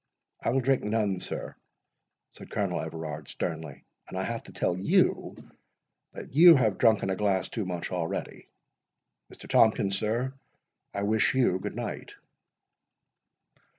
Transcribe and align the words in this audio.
"I 0.41 0.49
will 0.49 0.61
drink 0.61 0.81
none, 0.81 1.19
sir," 1.19 1.55
said 2.31 2.49
Colonel 2.49 2.81
Everard 2.81 3.27
sternly; 3.27 3.83
"and 4.07 4.17
I 4.17 4.23
have 4.23 4.41
to 4.45 4.51
tell 4.51 4.75
you, 4.75 5.37
that 6.13 6.33
you 6.33 6.55
have 6.55 6.79
drunken 6.79 7.11
a 7.11 7.15
glass 7.15 7.49
too 7.49 7.65
much 7.65 7.91
already.—Mr. 7.91 9.47
Tomkins, 9.47 9.95
sir, 9.99 10.33
I 10.91 11.03
wish 11.03 11.35
you 11.35 11.59
good 11.59 11.75
night." 11.75 12.15